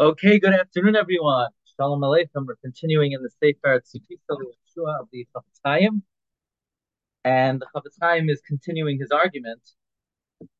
Okay, 0.00 0.38
good 0.38 0.54
afternoon, 0.54 0.94
everyone. 0.94 1.48
Shalom 1.74 2.02
Aleichem. 2.02 2.46
We're 2.46 2.54
continuing 2.62 3.10
in 3.10 3.20
the 3.20 3.30
Sefer 3.42 3.82
Yeshua 3.82 5.00
of 5.00 5.08
the 5.10 5.26
Chafetz 5.34 5.58
Chaim. 5.64 6.04
And 7.24 7.60
the 7.60 7.66
Chafetz 7.74 7.96
Chaim 8.00 8.30
is 8.30 8.40
continuing 8.46 9.00
his 9.00 9.10
argument 9.10 9.60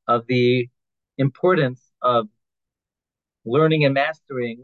of 0.08 0.26
the 0.26 0.68
importance 1.18 1.80
of 2.02 2.26
learning 3.44 3.84
and 3.84 3.94
mastering 3.94 4.60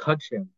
Kachim, 0.00 0.48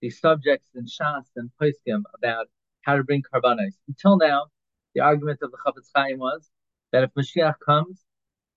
the 0.00 0.10
subjects 0.10 0.68
in 0.76 0.84
Shas 0.84 1.24
and 1.34 1.50
Poskim 1.60 2.04
about 2.16 2.46
how 2.82 2.94
to 2.94 3.02
bring 3.02 3.24
karbanos. 3.24 3.72
Until 3.88 4.18
now, 4.18 4.46
the 4.94 5.00
argument 5.00 5.40
of 5.42 5.50
the 5.50 5.58
Chafetz 5.66 5.90
Chaim 5.92 6.20
was 6.20 6.48
that 6.92 7.02
if 7.02 7.10
Mashiach 7.14 7.56
comes, 7.66 8.04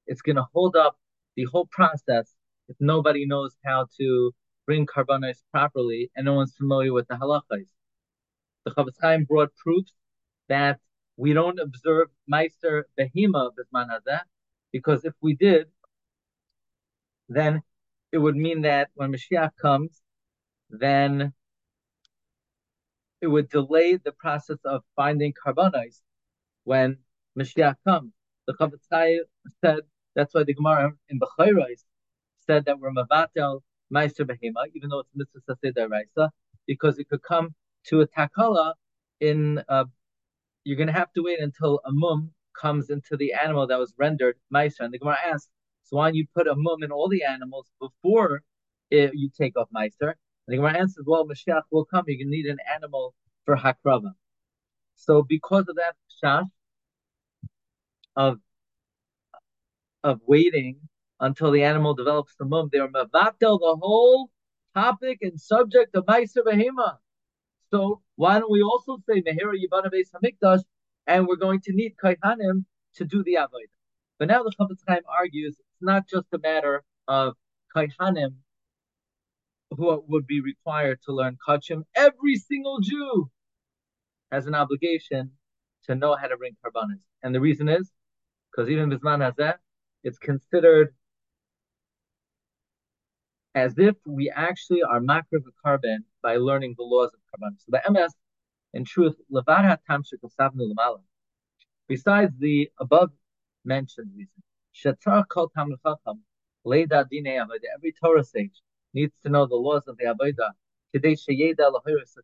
it's 0.05 0.21
going 0.21 0.35
to 0.35 0.45
hold 0.53 0.75
up 0.75 0.99
the 1.35 1.45
whole 1.45 1.65
process 1.71 2.36
if 2.69 2.75
nobody 2.79 3.25
knows 3.25 3.55
how 3.63 3.87
to 3.97 4.33
bring 4.65 4.85
karbanos 4.85 5.41
properly 5.51 6.11
and 6.15 6.25
no 6.25 6.33
one's 6.33 6.55
familiar 6.55 6.93
with 6.93 7.07
the 7.07 7.15
halachas. 7.15 7.67
The 8.65 8.71
Chafetz 8.71 8.97
Chaim 9.01 9.23
brought 9.23 9.55
proofs 9.55 9.93
that 10.49 10.79
we 11.15 11.33
don't 11.33 11.59
observe 11.59 12.09
Meister 12.27 12.87
Behima 12.99 13.51
Bisman 13.55 13.89
because 14.73 15.05
if 15.05 15.13
we 15.21 15.35
did, 15.35 15.67
then 17.29 17.61
it 18.11 18.17
would 18.17 18.35
mean 18.35 18.61
that 18.61 18.89
when 18.95 19.13
Mashiach 19.13 19.51
comes, 19.61 20.01
then 20.69 21.33
it 23.21 23.27
would 23.27 23.49
delay 23.49 23.95
the 23.95 24.11
process 24.11 24.59
of 24.65 24.83
finding 24.95 25.33
karbanos 25.33 26.01
when 26.65 26.97
Mashiach 27.39 27.75
comes. 27.85 28.11
The 28.47 28.53
Chafetz 28.53 28.87
Chaim 28.91 29.23
said 29.63 29.79
that's 30.13 30.33
why 30.33 30.43
the 30.43 30.53
Gemara 30.53 30.91
in 31.09 31.19
Bechoros 31.19 31.83
said 32.47 32.65
that 32.65 32.79
we're 32.79 32.91
mavatel 32.91 33.61
meister 33.89 34.25
behema, 34.25 34.65
even 34.73 34.89
though 34.89 34.99
it's 34.99 35.09
mitzvah 35.15 35.55
saseh 35.63 36.29
because 36.65 36.97
it 36.97 37.07
could 37.09 37.21
come 37.23 37.53
to 37.85 38.01
a 38.01 38.07
takala 38.07 38.73
in. 39.19 39.61
Uh, 39.69 39.85
you're 40.63 40.75
going 40.75 40.87
to 40.87 40.93
have 40.93 41.13
to 41.13 41.23
wait 41.23 41.39
until 41.39 41.79
a 41.85 41.91
mum 41.93 42.31
comes 42.59 42.89
into 42.89 43.15
the 43.15 43.31
animal 43.31 43.67
that 43.67 43.79
was 43.79 43.93
rendered 43.97 44.35
meister. 44.49 44.83
And 44.83 44.93
the 44.93 44.99
Gemara 44.99 45.17
asks, 45.25 45.49
so 45.83 45.95
why 45.95 46.07
don't 46.07 46.15
you 46.15 46.25
put 46.35 46.47
a 46.47 46.55
mum 46.55 46.83
in 46.83 46.91
all 46.91 47.07
the 47.07 47.23
animals 47.23 47.67
before 47.79 48.41
it, 48.91 49.11
you 49.13 49.29
take 49.29 49.57
off 49.57 49.69
meister? 49.71 50.09
And 50.09 50.53
the 50.53 50.57
Gemara 50.57 50.77
answers, 50.77 51.05
well, 51.07 51.25
Mashiach 51.25 51.61
will 51.71 51.85
come. 51.85 52.03
You're 52.07 52.17
going 52.17 52.27
to 52.27 52.35
need 52.35 52.47
an 52.47 52.57
animal 52.73 53.13
for 53.45 53.55
hakrava. 53.55 54.11
So 54.95 55.23
because 55.23 55.69
of 55.69 55.77
that 55.77 55.95
shash 56.21 56.49
of 58.17 58.39
of 60.03 60.19
waiting 60.25 60.77
until 61.19 61.51
the 61.51 61.63
animal 61.63 61.93
develops 61.93 62.35
the 62.35 62.45
mum. 62.45 62.69
They 62.71 62.79
are 62.79 62.87
mavatel 62.87 63.59
the 63.59 63.77
whole 63.81 64.29
topic 64.75 65.19
and 65.21 65.39
subject 65.39 65.95
of 65.95 66.05
Meiser 66.05 66.43
Behema. 66.45 66.97
So 67.71 68.01
why 68.15 68.39
don't 68.39 68.51
we 68.51 68.61
also 68.61 68.97
say 69.07 69.21
Mehira 69.21 69.53
Yibana 69.55 69.91
Beis 69.91 70.09
Hamikdash, 70.15 70.63
and 71.05 71.27
we're 71.27 71.35
going 71.35 71.61
to 71.61 71.73
need 71.73 71.95
Kaihanim 72.03 72.65
to 72.95 73.05
do 73.05 73.23
the 73.23 73.35
Avodah. 73.35 73.71
But 74.19 74.29
now 74.29 74.43
the 74.43 74.51
Chafetz 74.59 74.81
Chaim 74.87 75.01
argues 75.07 75.55
it's 75.59 75.81
not 75.81 76.07
just 76.07 76.27
a 76.33 76.39
matter 76.39 76.83
of 77.07 77.35
Kaihanim 77.75 78.35
who 79.71 80.03
would 80.07 80.25
be 80.25 80.41
required 80.41 80.99
to 81.05 81.13
learn 81.13 81.37
Kachim. 81.45 81.83
Every 81.95 82.35
single 82.35 82.79
Jew 82.79 83.29
has 84.31 84.45
an 84.47 84.55
obligation 84.55 85.31
to 85.85 85.95
know 85.95 86.15
how 86.15 86.27
to 86.27 86.37
bring 86.37 86.55
Karbanis. 86.65 87.01
And 87.23 87.35
the 87.35 87.41
reason 87.41 87.67
is 87.69 87.91
because 88.51 88.69
even 88.69 88.89
Bisman 88.89 89.19
Hazeh, 89.19 89.55
it's 90.03 90.17
considered 90.17 90.93
as 93.57 93.73
if 93.79 93.95
we 94.05 94.29
actually 94.29 94.83
are 94.83 94.99
makriv 94.99 95.43
carbon 95.63 96.05
by 96.21 96.35
learning 96.35 96.75
the 96.77 96.83
laws 96.83 97.11
of 97.15 97.19
carbon. 97.31 97.57
So 97.57 97.67
the 97.71 97.81
MS, 97.91 98.13
in 98.75 98.85
truth, 98.85 99.15
levara 99.33 99.77
tamshik 99.89 100.21
lamala. 100.39 101.01
Besides 101.87 102.33
the 102.37 102.69
above 102.79 103.11
mentioned 103.65 104.11
reason, 104.15 104.43
shetzar 104.79 105.23
kol 105.27 105.49
tamil 105.49 105.77
chacham 105.83 106.21
leida 106.67 106.99
dine 107.09 107.33
avodah. 107.43 107.69
Every 107.75 107.93
Torah 107.99 108.23
sage 108.23 108.61
needs 108.93 109.15
to 109.23 109.29
know 109.29 109.47
the 109.47 109.55
laws 109.55 109.87
of 109.87 109.97
the 109.97 110.05
avodah 110.13 110.51
today 110.93 111.15
sheyeda 111.15 111.65
lahiris 111.75 112.15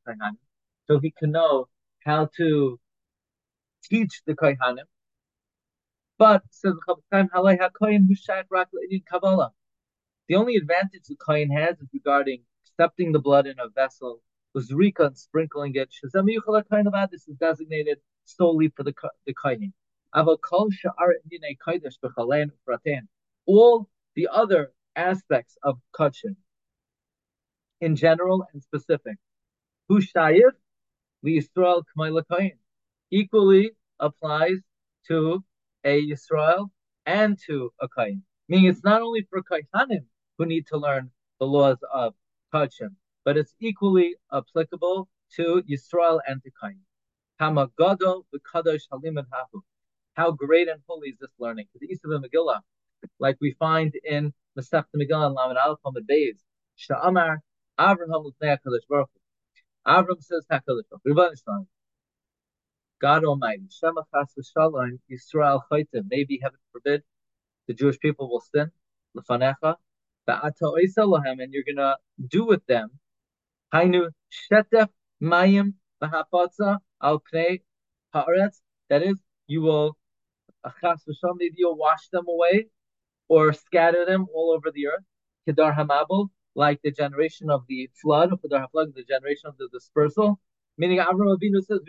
so 0.87 0.99
he 0.99 1.09
can 1.11 1.31
know 1.31 1.67
how 2.05 2.29
to 2.37 2.79
teach 3.89 4.21
the 4.27 4.35
kohanim. 4.35 4.87
But 6.19 6.43
says 6.51 6.75
the 6.85 6.95
Chaim 7.11 7.27
halay 7.33 7.57
hakoyin 7.57 8.07
shak 8.15 8.45
rak 8.51 8.69
kabbalah. 9.09 9.51
The 10.29 10.35
only 10.35 10.55
advantage 10.55 11.03
the 11.09 11.17
kohen 11.17 11.51
has 11.51 11.81
is 11.81 11.89
regarding 11.91 12.45
accepting 12.65 13.11
the 13.11 13.19
blood 13.19 13.45
in 13.45 13.59
a 13.59 13.67
vessel, 13.67 14.21
uzrika 14.55 15.07
and 15.07 15.17
sprinkling 15.17 15.75
it. 15.75 15.89
This 17.11 17.27
is 17.27 17.35
designated 17.35 17.99
solely 18.23 18.69
for 18.69 18.83
the 18.83 18.93
the 19.25 19.33
kohen. 19.33 19.73
All 23.45 23.89
the 24.15 24.27
other 24.31 24.71
aspects 24.95 25.57
of 25.61 25.79
kachin, 25.93 26.37
in 27.81 27.95
general 27.97 28.47
and 28.53 28.63
specific, 28.63 29.17
hushayif 29.91 30.53
Yisrael 31.25 31.83
k'mayla 31.97 32.51
equally 33.11 33.71
applies 33.99 34.59
to 35.09 35.43
a 35.83 36.01
Yisrael 36.01 36.69
and 37.05 37.37
to 37.45 37.73
a 37.81 37.89
kohen. 37.89 38.23
Meaning, 38.47 38.69
it's 38.69 38.83
not 38.85 39.01
only 39.01 39.27
for 39.29 39.43
kohanim 39.43 40.05
who 40.37 40.45
need 40.45 40.67
to 40.67 40.77
learn 40.77 41.11
the 41.39 41.45
laws 41.45 41.77
of 41.93 42.13
Kachim, 42.53 42.95
but 43.25 43.37
it's 43.37 43.53
equally 43.59 44.15
applicable 44.31 45.09
to 45.35 45.63
Yisrael 45.69 46.19
and 46.27 46.41
to 46.43 46.51
Kain. 46.61 46.79
How 47.39 47.51
great 50.31 50.67
and 50.67 50.81
holy 50.87 51.09
is 51.09 51.17
this 51.19 51.31
learning? 51.39 51.65
The 51.79 51.87
East 51.87 52.05
of 52.05 52.11
the 52.11 52.27
Megillah, 52.27 52.61
like 53.19 53.37
we 53.41 53.55
find 53.59 53.93
in 54.03 54.33
Masech 54.57 54.85
the 54.93 55.03
Megillah 55.03 55.27
and 55.27 55.35
Lamed 55.35 55.57
Aleph 55.57 55.79
the 55.83 56.01
Beis, 56.01 56.37
Sha'amar 56.77 57.39
Avraham 57.79 58.23
l'fnei 58.23 58.57
HaKadosh 58.57 58.87
Baruch 58.87 59.09
Avram 59.85 60.21
says 60.21 60.45
HaKadosh 60.51 60.83
Baruch 61.03 61.67
God 63.01 63.25
Almighty, 63.25 63.67
Shemachas 63.67 64.33
v'shalom, 64.37 64.99
Yisrael 65.11 65.61
chaytim, 65.69 66.05
maybe 66.09 66.39
heaven 66.41 66.59
forbid, 66.71 67.03
the 67.67 67.73
Jewish 67.73 67.99
people 67.99 68.29
will 68.29 68.39
sin, 68.39 68.71
l'fanecha, 69.13 69.75
and 70.27 71.53
you're 71.53 71.63
gonna 71.63 71.97
do 72.27 72.45
with 72.45 72.65
them. 72.67 72.99
Hainu 73.73 74.09
shetef 74.31 74.89
mayim 75.21 75.73
al. 76.01 77.21
That 78.89 79.01
is, 79.03 79.21
you 79.47 79.61
will 79.61 79.97
wash 80.63 82.07
them 82.09 82.25
away 82.27 82.67
or 83.27 83.53
scatter 83.53 84.05
them 84.05 84.27
all 84.33 84.51
over 84.51 84.71
the 84.71 84.87
earth. 84.87 85.03
Kedar 85.45 85.75
like 86.55 86.81
the 86.83 86.91
generation 86.91 87.49
of 87.49 87.65
the 87.67 87.89
flood, 88.01 88.29
the 88.31 89.05
generation 89.07 89.47
of 89.49 89.57
the 89.57 89.67
dispersal. 89.73 90.39
Meaning, 90.77 90.99
Avram 90.99 91.35
Avinu 91.35 91.61
says, 91.63 91.79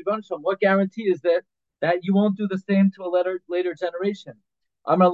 "What 0.40 0.60
guarantee 0.60 1.04
is 1.04 1.20
there 1.20 1.44
that 1.80 2.02
you 2.02 2.14
won't 2.14 2.36
do 2.36 2.48
the 2.48 2.58
same 2.58 2.90
to 2.96 3.04
a 3.04 3.08
later 3.08 3.42
later 3.48 3.74
generation?" 3.74 4.42
Amar 4.86 5.12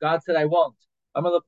God 0.00 0.22
said, 0.22 0.36
"I 0.36 0.44
won't." 0.46 0.76
Amar 1.14 1.40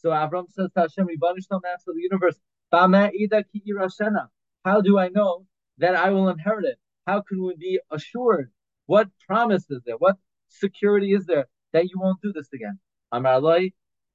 so 0.00 0.10
Avram 0.10 0.50
says 0.50 0.70
to 0.74 0.80
Hashem, 0.80 1.06
Ribbonishlam 1.06 1.60
Master 1.62 1.90
of 1.90 1.96
the 1.96 2.02
universe, 2.02 2.38
how 2.72 4.80
do 4.80 4.98
I 4.98 5.08
know 5.08 5.46
that 5.78 5.94
I 5.94 6.10
will 6.10 6.28
inherit 6.28 6.64
it? 6.64 6.78
How 7.06 7.22
can 7.22 7.44
we 7.44 7.54
be 7.56 7.80
assured? 7.90 8.50
What 8.86 9.08
promise 9.26 9.70
is 9.70 9.82
there? 9.84 9.96
What 9.98 10.16
security 10.48 11.12
is 11.12 11.26
there 11.26 11.46
that 11.72 11.84
you 11.84 11.98
won't 11.98 12.20
do 12.22 12.32
this 12.32 12.48
again? 12.52 12.78
Amar 13.12 13.40
Loi, 13.40 13.72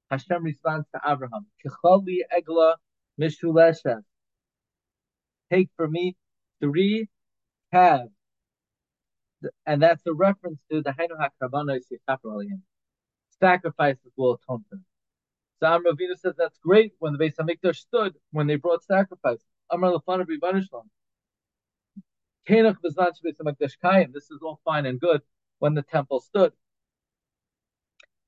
Hashem 0.09 0.43
responds 0.43 0.87
to 0.93 1.01
Abraham, 1.05 1.45
egla. 1.65 2.75
Take 5.51 5.69
for 5.75 5.87
me 5.87 6.15
three 6.61 7.07
calves. 7.71 8.11
And 9.65 9.81
that's 9.81 10.05
a 10.07 10.13
reference 10.13 10.59
to 10.71 10.81
the 10.81 10.91
Hainu 10.91 11.17
HaKarbanos 11.19 11.81
Sacrifices 13.39 14.11
will 14.17 14.33
atone 14.33 14.65
for 14.69 14.75
them. 14.75 14.85
So 15.59 15.67
Avram 15.67 15.85
Avinu 15.85 16.17
says 16.17 16.33
that's 16.37 16.57
great 16.59 16.93
when 16.99 17.13
the 17.13 17.19
Beis 17.19 17.35
Hamikdash 17.39 17.77
stood 17.77 18.15
when 18.31 18.47
they 18.47 18.55
brought 18.55 18.83
sacrifice. 18.83 19.39
Amr 19.69 19.91
Lefanav 19.91 20.27
Ribanishlam. 20.27 20.83
Kenach 22.45 22.77
Bezman 22.83 23.11
Beis 23.25 23.37
Hamikdash 23.41 23.73
Kayim. 23.83 24.13
This 24.13 24.29
is 24.31 24.39
all 24.41 24.59
fine 24.65 24.85
and 24.85 24.99
good 24.99 25.21
when 25.59 25.73
the 25.73 25.81
temple 25.81 26.19
stood. 26.19 26.51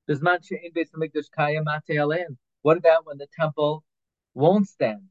Bezman 0.08 0.38
Shein 0.38 0.72
Beis 0.74 0.88
Hamikdash 0.96 1.28
Kayim. 1.38 2.36
What 2.62 2.78
about 2.78 3.06
when 3.06 3.18
the 3.18 3.28
temple 3.38 3.84
won't 4.34 4.66
stand? 4.66 5.02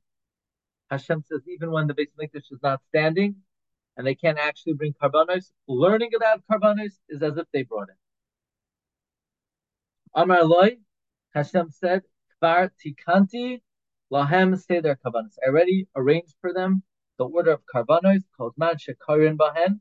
Hashem 0.90 1.24
says 1.24 1.42
even 1.48 1.72
when 1.72 1.88
the 1.88 1.94
Beis 1.94 2.08
Hamikdash 2.20 2.52
is 2.52 2.60
not 2.64 2.82
standing 2.90 3.36
and 3.96 4.08
they 4.08 4.16
can't 4.16 4.40
actually 4.40 4.74
bring 4.74 4.94
karbanos, 4.94 5.52
learning 5.68 6.12
about 6.16 6.42
karbanos 6.52 6.94
is 7.10 7.22
as 7.22 7.38
if 7.38 7.46
they 7.54 7.64
brought 7.64 7.90
it. 7.90 7.96
Amar 10.16 10.44
Loi, 10.44 10.78
Hashem 11.38 11.70
said, 11.70 12.02
Kvar 12.42 12.72
tikanti 12.84 13.62
Lahem 14.12 14.60
say 14.60 14.80
their 14.80 14.96
karbanos. 14.96 15.36
I 15.44 15.50
already 15.50 15.88
arranged 15.96 16.34
for 16.42 16.52
them 16.52 16.82
the 17.20 17.26
order 17.26 17.52
of 17.52 17.62
karbanos 17.72 18.24
called 18.36 18.54
man 18.58 18.76
bahen. 19.38 19.80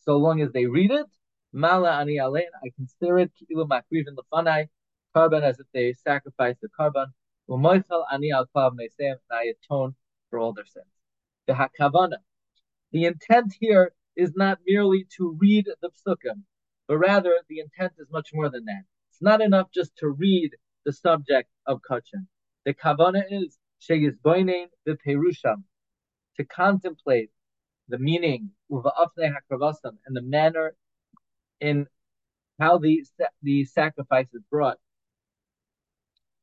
So 0.00 0.16
long 0.16 0.40
as 0.40 0.52
they 0.52 0.64
read 0.64 0.90
it, 0.90 1.06
mala 1.52 2.00
ani 2.00 2.16
alein, 2.16 2.48
I 2.64 2.70
consider 2.74 3.18
it 3.18 3.30
ki'ilu 3.38 3.68
makrivin 3.68 4.16
lefanai, 4.16 4.68
karban 5.14 5.42
as 5.42 5.60
if 5.60 5.66
they 5.74 5.92
sacrifice 5.92 6.56
the 6.62 6.70
karban. 6.80 7.08
Umoichel 7.50 8.04
ani 8.10 8.32
al 8.32 8.46
klav 8.46 8.70
and 8.98 9.18
I 9.30 9.52
atone 9.52 9.94
for 10.30 10.38
all 10.38 10.54
their 10.54 10.64
sins. 10.64 10.86
The 11.46 11.52
hakavana. 11.52 12.20
The 12.92 13.04
intent 13.04 13.52
here 13.60 13.92
is 14.16 14.34
not 14.34 14.60
merely 14.66 15.06
to 15.18 15.36
read 15.38 15.68
the 15.82 15.90
psukim, 15.90 16.44
but 16.88 16.96
rather 16.96 17.36
the 17.50 17.58
intent 17.58 17.92
is 17.98 18.06
much 18.10 18.30
more 18.32 18.48
than 18.48 18.64
that. 18.64 18.84
It's 19.10 19.20
not 19.20 19.42
enough 19.42 19.70
just 19.70 19.94
to 19.98 20.08
read 20.08 20.52
the 20.86 20.92
subject 20.92 21.50
of 21.66 21.80
kachin. 21.88 22.26
The 22.64 22.72
kavana 22.72 23.24
is 23.28 23.58
sheyizboinen 23.82 24.66
the 24.86 24.96
perusham, 25.04 25.64
to 26.36 26.44
contemplate 26.44 27.30
the 27.88 27.98
meaning 27.98 28.50
uva'afnei 28.70 29.34
hakravasam 29.34 29.96
and 30.06 30.16
the 30.16 30.22
manner 30.22 30.74
in 31.60 31.86
how 32.60 32.78
the 32.78 33.04
the 33.42 33.64
sacrifice 33.64 34.32
is 34.32 34.42
brought. 34.50 34.78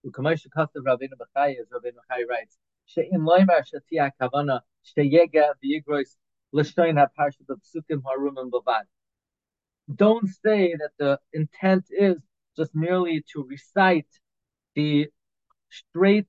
Ukamosh 0.06 0.46
Kastav 0.56 0.84
Rabbeinu 0.86 1.16
Bachai, 1.22 1.56
as 1.60 1.68
Rabbeinu 1.74 2.00
Bachai 2.02 2.28
writes, 2.30 2.58
she'in 2.86 3.22
loimer 3.22 3.64
shatia 3.64 4.12
kavana 4.22 4.60
sheyega 4.86 5.54
v'yigrois 5.64 6.18
l'shtoin 6.52 6.98
ha'parshat 7.00 7.50
of 7.50 7.62
psukim 7.62 8.02
harumim 8.02 8.52
bavad. 8.52 8.84
Don't 9.96 10.28
say 10.28 10.76
that 10.78 10.92
the 11.00 11.20
intent 11.32 11.86
is 11.90 12.18
just 12.58 12.76
merely 12.76 13.24
to 13.34 13.46
recite 13.50 14.08
the 14.76 15.10
straight, 15.70 16.28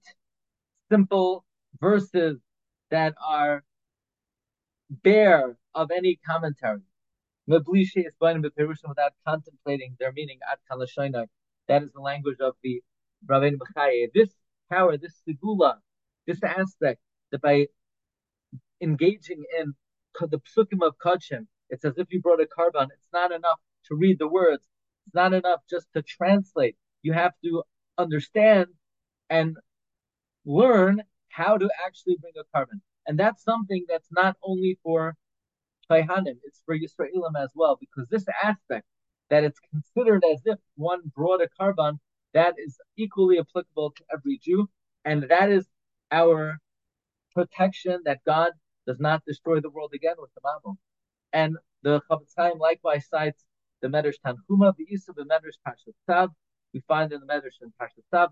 simple 0.90 1.44
verses 1.80 2.38
that 2.90 3.14
are 3.24 3.64
bare 4.90 5.56
of 5.74 5.90
any 5.90 6.18
commentary. 6.26 6.80
Without 7.46 7.66
contemplating 9.26 9.96
their 9.98 10.12
meaning. 10.12 10.38
That 11.68 11.82
is 11.82 11.92
the 11.92 12.00
language 12.00 12.38
of 12.40 12.54
the 12.62 12.82
Rabbeinu 13.26 13.56
B'chaye. 13.58 14.08
This 14.14 14.30
power, 14.70 14.96
this 14.96 15.20
segula, 15.28 15.74
this 16.26 16.42
aspect, 16.42 17.00
that 17.32 17.42
by 17.42 17.66
engaging 18.80 19.44
in 19.58 19.74
the 20.20 20.38
psukim 20.38 20.82
of 20.86 20.96
kachim, 21.04 21.46
it's 21.68 21.84
as 21.84 21.98
if 21.98 22.06
you 22.10 22.20
brought 22.22 22.40
a 22.40 22.46
karban. 22.46 22.90
It's 22.92 23.08
not 23.12 23.32
enough 23.32 23.58
to 23.88 23.94
read 23.94 24.18
the 24.18 24.28
words. 24.28 24.66
It's 25.06 25.14
not 25.14 25.34
enough 25.34 25.60
just 25.68 25.92
to 25.94 26.02
translate. 26.02 26.76
You 27.02 27.12
have 27.12 27.32
to 27.44 27.62
understand 27.98 28.66
and 29.30 29.56
learn 30.44 31.02
how 31.28 31.56
to 31.56 31.68
actually 31.84 32.16
bring 32.20 32.34
a 32.38 32.56
karban. 32.56 32.80
And 33.06 33.18
that's 33.18 33.42
something 33.42 33.84
that's 33.88 34.08
not 34.10 34.36
only 34.42 34.78
for 34.82 35.14
Kaihanim, 35.90 36.38
it's 36.44 36.62
for 36.64 36.78
Yisraelim 36.78 37.34
as 37.38 37.50
well, 37.54 37.76
because 37.78 38.08
this 38.08 38.24
aspect 38.42 38.86
that 39.30 39.44
it's 39.44 39.58
considered 39.70 40.24
as 40.32 40.40
if 40.44 40.58
one 40.76 41.00
brought 41.14 41.40
a 41.42 41.48
karban, 41.60 41.98
that 42.32 42.54
is 42.58 42.78
equally 42.96 43.38
applicable 43.38 43.92
to 43.96 44.04
every 44.12 44.38
Jew, 44.38 44.68
and 45.04 45.24
that 45.28 45.50
is 45.50 45.66
our 46.10 46.58
protection 47.34 48.00
that 48.04 48.20
God 48.26 48.52
does 48.86 48.98
not 49.00 49.24
destroy 49.26 49.60
the 49.60 49.70
world 49.70 49.92
again 49.94 50.16
with 50.18 50.30
the 50.34 50.40
Mabul. 50.40 50.76
And 51.32 51.56
the 51.82 52.00
Chofetz 52.10 52.32
Chaim 52.36 52.58
likewise 52.58 53.06
cites 53.08 53.44
the 53.82 53.88
Medrash 53.88 54.14
Tanhuma, 54.24 54.74
the 54.76 54.86
Isa 54.88 55.12
the 55.16 55.24
Medrash 55.24 55.58
Parshat 55.66 55.94
Tzav. 56.08 56.28
We 56.74 56.82
find 56.88 57.12
in 57.12 57.20
the 57.20 57.26
Medrash 57.26 57.62
in 57.62 57.72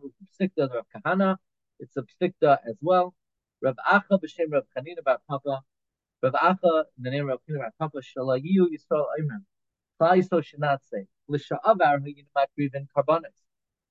with 0.02 0.12
the 0.18 0.48
Psikta 0.48 0.64
of 0.64 0.84
Kahana. 0.92 1.36
It's 1.78 1.96
a 1.96 2.02
Psikta 2.02 2.58
as 2.68 2.74
well. 2.80 3.14
Rav 3.62 3.76
Acha 3.88 4.18
b'shem 4.20 4.50
Rav 4.50 4.64
Chanina 4.76 5.04
bar 5.04 5.18
Papa. 5.30 5.60
Rav 6.24 6.32
Acha, 6.32 6.84
in 6.98 7.04
the 7.04 7.10
name 7.10 7.22
of 7.22 7.28
Rav 7.28 7.38
Chanina 7.48 7.58
bar 7.60 7.72
Papa, 7.78 7.98
Shalayu 7.98 8.66
Yisrael 8.66 9.04
Oimrim. 9.16 9.44
Klal 10.00 10.18
Yisrael 10.18 10.44
should 10.44 10.58
not 10.58 10.80
say, 10.90 11.06
L'sha'avar 11.28 12.00
hu'yinamakriv 12.00 12.72
karbanos. 12.96 13.30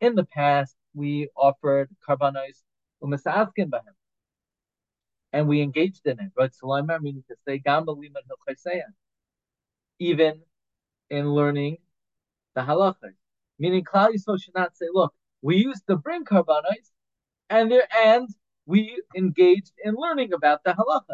In 0.01 0.15
the 0.15 0.25
past, 0.25 0.75
we 0.93 1.29
offered 1.37 1.89
karbanos 2.05 2.61
u'misaskin 3.01 3.69
b'hem. 3.69 3.95
And 5.31 5.47
we 5.47 5.61
engaged 5.61 6.05
in 6.05 6.19
it. 6.19 6.33
Right? 6.37 6.51
Sulaimar, 6.51 6.99
meaning 6.99 7.23
to 7.29 7.37
say, 7.47 7.57
Gam 7.59 7.85
b'liman. 7.85 8.19
Even 9.99 10.41
in 11.09 11.29
learning 11.29 11.77
the 12.53 12.61
halachas. 12.61 13.13
Meaning, 13.61 13.83
Klal 13.83 14.09
Yisrael 14.15 14.41
should 14.41 14.55
not 14.55 14.75
say, 14.75 14.87
look, 14.91 15.13
we 15.43 15.55
used 15.57 15.85
to 15.87 15.95
bring 15.95 16.25
karbanos, 16.25 16.87
and 17.47 17.71
there, 17.71 17.87
and 17.95 18.27
we 18.65 19.03
engaged 19.15 19.73
in 19.83 19.93
learning 19.95 20.33
about 20.33 20.63
the 20.63 20.71
halacha. 20.71 21.13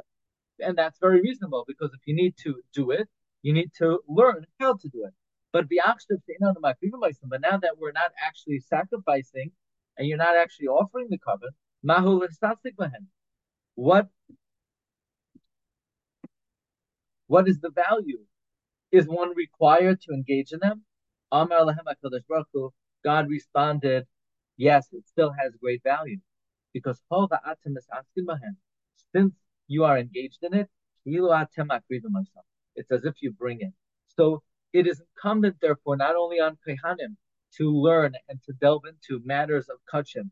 And 0.60 0.78
that's 0.78 0.98
very 1.00 1.20
reasonable 1.20 1.66
because 1.68 1.92
if 1.94 2.00
you 2.06 2.16
need 2.16 2.36
to 2.44 2.62
do 2.74 2.92
it, 2.92 3.10
you 3.42 3.52
need 3.52 3.72
to 3.80 4.00
learn 4.08 4.46
how 4.62 4.76
to 4.76 4.88
do 4.88 5.04
it. 5.04 5.14
But 5.52 5.66
but 5.68 7.42
now 7.42 7.58
that 7.58 7.76
we're 7.78 7.92
not 7.92 8.12
actually 8.26 8.60
sacrificing 8.60 9.52
and 9.98 10.08
you're 10.08 10.18
not 10.18 10.38
actually 10.38 10.68
offering 10.68 11.08
the 11.10 11.20
korban, 11.20 11.54
what 13.76 14.08
what 17.28 17.48
is 17.50 17.60
the 17.60 17.72
value? 17.72 18.20
Is 18.94 19.06
one 19.06 19.36
required 19.36 20.00
to 20.04 20.14
engage 20.14 20.54
in 20.54 20.60
them? 20.60 20.86
God 21.32 23.30
responded, 23.30 24.08
yes, 24.58 24.88
it 24.92 25.08
still 25.08 25.32
has 25.32 25.54
great 25.62 25.84
value 25.84 26.18
because 26.74 27.02
Hova 27.10 27.40
Atem 27.48 27.76
since 29.14 29.34
you 29.68 29.84
are 29.84 29.98
engaged 29.98 30.40
in 30.44 30.54
it, 30.54 30.70
it's 31.06 32.92
as 32.92 33.06
if 33.06 33.22
you 33.22 33.32
bring 33.32 33.62
it. 33.62 33.74
So 34.08 34.44
it 34.74 34.88
is 34.88 35.02
incumbent, 35.02 35.58
therefore, 35.62 35.98
not 35.98 36.16
only 36.16 36.40
on 36.40 36.58
Kehanim 36.68 37.16
to 37.58 37.72
learn 37.72 38.14
and 38.28 38.40
to 38.44 38.54
delve 38.54 38.84
into 38.86 39.22
matters 39.26 39.70
of 39.70 39.78
kachim, 39.92 40.30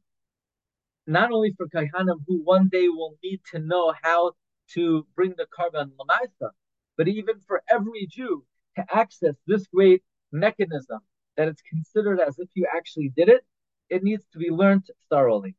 not 1.07 1.31
only 1.31 1.53
for 1.55 1.67
Kehanim 1.67 2.19
who 2.27 2.41
one 2.43 2.67
day 2.69 2.87
will 2.89 3.17
need 3.23 3.41
to 3.51 3.59
know 3.59 3.93
how 4.01 4.33
to 4.73 5.05
bring 5.15 5.33
the 5.37 5.47
korban 5.57 5.91
lamaisa, 5.99 6.49
but 6.97 7.07
even 7.07 7.39
for 7.47 7.61
every 7.69 8.07
Jew 8.07 8.45
to 8.75 8.85
access 8.93 9.35
this 9.47 9.67
great 9.67 10.03
mechanism 10.39 10.99
that 11.37 11.47
it's 11.47 11.61
considered 11.61 12.19
as 12.19 12.39
if 12.39 12.49
you 12.53 12.67
actually 12.75 13.09
did 13.15 13.29
it, 13.29 13.45
it 13.89 14.03
needs 14.03 14.25
to 14.33 14.39
be 14.39 14.49
learned 14.49 14.87
thoroughly. 15.09 15.55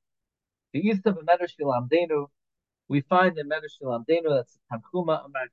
The 0.73 0.81
east 0.81 1.07
of 1.07 1.17
Medrash 1.17 1.57
Lamdenu, 1.61 2.27
we 2.89 3.01
find 3.03 3.39
in 3.39 3.49
Medrash 3.49 3.81
Lamdenu 3.83 4.31
that's 4.31 4.59
Tanchuma 4.71 5.25
Amar 5.25 5.49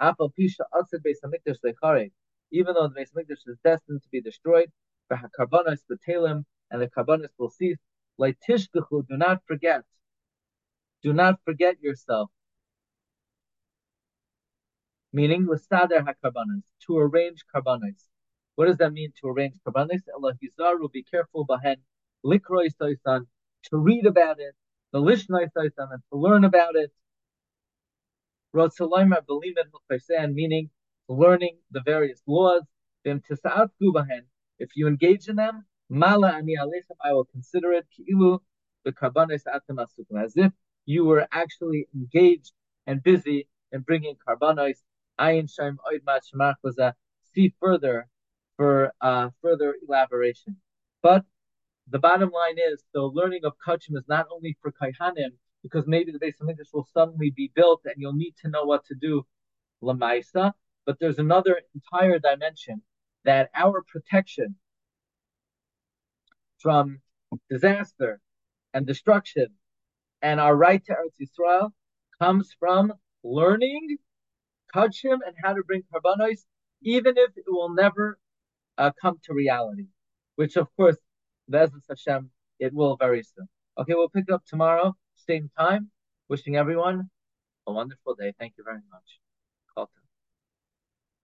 Apal 0.00 0.30
Pisha 0.38 0.64
Atzid 0.74 1.00
Beis 1.04 1.16
Hamikdash 1.24 1.58
Lechare, 1.64 2.10
even 2.52 2.74
though 2.74 2.88
the 2.88 3.00
Beis 3.00 3.30
is 3.30 3.58
destined 3.64 4.02
to 4.02 4.08
be 4.10 4.20
destroyed, 4.20 4.70
for 5.08 5.16
Hakarbanos 5.16 5.80
B'Telim, 5.90 6.44
and 6.70 6.82
the 6.82 6.88
Karbanos 6.88 7.30
will 7.38 7.50
cease. 7.50 7.78
Like 8.18 8.38
Tishkachu, 8.46 9.06
do 9.08 9.16
not 9.16 9.42
forget. 9.46 9.82
Do 11.02 11.12
not 11.12 11.40
forget 11.44 11.80
yourself. 11.80 12.30
Meaning, 15.16 15.46
Lasader 15.46 16.04
HaKarbanos, 16.08 16.64
to 16.86 16.98
arrange 16.98 17.40
Karbanos. 17.50 18.00
What 18.56 18.66
does 18.66 18.76
that 18.76 18.92
mean 18.92 19.12
to 19.18 19.28
arrange 19.28 19.56
Karbanos? 19.66 20.02
Allah 20.14 20.34
will 20.78 20.90
be 20.90 21.04
careful, 21.04 21.46
Bahen, 21.46 21.76
Likroy 22.22 22.68
Soisan, 22.78 23.22
to 23.70 23.78
read 23.78 24.04
about 24.04 24.38
it, 24.40 24.54
the 24.92 25.00
Lishnai 25.00 25.48
Soisan, 25.56 25.88
and 25.94 26.02
to 26.12 26.18
learn 26.18 26.44
about 26.44 26.76
it. 26.76 26.92
Rotsalayma, 28.54 29.24
believe 29.26 29.56
it, 29.56 30.34
meaning 30.34 30.68
learning 31.08 31.56
the 31.70 31.80
various 31.80 32.20
laws. 32.26 32.64
If 33.04 34.70
you 34.74 34.86
engage 34.86 35.28
in 35.28 35.36
them, 35.36 35.64
Mala 35.88 36.32
ani 36.32 36.56
alechem, 36.56 36.96
I 37.02 37.14
will 37.14 37.24
consider 37.24 37.72
it 37.72 37.86
ki'ilu 37.96 38.40
the 38.84 38.92
karbanis 38.92 39.44
atem 39.46 39.82
as 40.22 40.36
if 40.36 40.52
you 40.84 41.06
were 41.06 41.26
actually 41.32 41.88
engaged 41.94 42.52
and 42.86 43.02
busy 43.02 43.48
in 43.72 43.80
bringing 43.80 44.16
karbanos. 44.28 44.82
Ayin 45.18 45.48
shaim 45.48 45.76
oid 45.90 46.04
mat 46.04 46.94
See 47.34 47.54
further 47.60 48.08
for 48.56 48.92
uh, 49.00 49.30
further 49.42 49.74
elaboration. 49.86 50.56
But 51.02 51.24
the 51.88 51.98
bottom 51.98 52.30
line 52.30 52.56
is 52.58 52.82
the 52.92 53.02
learning 53.02 53.44
of 53.44 53.54
kachim 53.66 53.96
is 53.96 54.08
not 54.08 54.26
only 54.32 54.56
for 54.60 54.72
kaihanim 54.72 55.32
because 55.62 55.86
maybe 55.86 56.12
the 56.12 56.18
Beis 56.18 56.34
Hamikdash 56.40 56.72
will 56.72 56.88
suddenly 56.92 57.30
be 57.30 57.50
built 57.54 57.82
and 57.84 57.94
you'll 57.98 58.12
need 58.12 58.34
to 58.42 58.48
know 58.48 58.64
what 58.64 58.84
to 58.86 58.94
do 58.94 59.24
lamaisa. 59.82 60.52
But 60.84 60.98
there's 60.98 61.18
another 61.18 61.60
entire 61.74 62.18
dimension 62.18 62.82
that 63.24 63.50
our 63.54 63.82
protection 63.82 64.56
from 66.58 67.00
disaster 67.50 68.20
and 68.72 68.86
destruction 68.86 69.48
and 70.22 70.40
our 70.40 70.56
right 70.56 70.84
to 70.84 70.92
Eretz 70.92 71.20
Yisrael 71.20 71.70
comes 72.20 72.54
from 72.58 72.92
learning 73.22 73.98
kachim 74.74 75.18
and 75.26 75.34
how 75.42 75.54
to 75.54 75.62
bring 75.64 75.82
karbanos, 75.92 76.44
even 76.82 77.14
if 77.16 77.30
it 77.36 77.44
will 77.46 77.74
never 77.74 78.18
uh, 78.78 78.90
come 79.00 79.18
to 79.24 79.34
reality, 79.34 79.86
which 80.36 80.56
of 80.56 80.68
course, 80.76 80.96
B'ezras 81.50 81.88
Hashem, 81.88 82.30
it 82.58 82.74
will 82.74 82.96
very 82.96 83.22
soon. 83.22 83.48
Okay, 83.78 83.94
we'll 83.94 84.08
pick 84.08 84.30
up 84.30 84.44
tomorrow, 84.46 84.96
same 85.14 85.50
time. 85.58 85.90
Wishing 86.28 86.56
everyone 86.56 87.08
a 87.66 87.72
wonderful 87.72 88.14
day. 88.14 88.32
Thank 88.38 88.54
you 88.58 88.64
very 88.64 88.80
much. 88.90 89.25